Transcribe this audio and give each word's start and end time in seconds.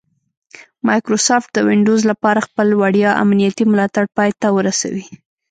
مایکروسافټ 0.87 1.49
د 1.53 1.57
ونډوز 1.67 2.01
لپاره 2.11 2.45
خپل 2.47 2.67
وړیا 2.81 3.09
امنیتي 3.23 3.63
ملاتړ 3.71 4.05
پای 4.15 4.29
ته 4.41 4.47
ورسوي 4.57 5.05